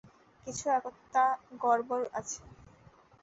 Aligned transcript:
কিছু 0.47 0.65
একতা 0.77 1.23
গড়বড় 1.61 2.05
আছে! 2.19 2.39